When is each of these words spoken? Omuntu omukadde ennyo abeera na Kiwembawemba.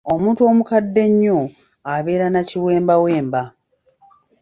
Omuntu 0.13 0.41
omukadde 0.49 0.99
ennyo 1.07 1.39
abeera 1.93 2.27
na 2.29 2.41
Kiwembawemba. 2.49 3.41